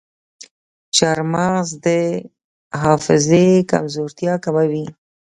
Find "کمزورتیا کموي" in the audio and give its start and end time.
3.71-4.85